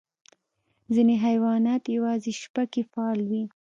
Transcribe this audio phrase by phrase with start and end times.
[0.93, 3.43] ځینې حیوانات یوازې شپه کې فعال وي.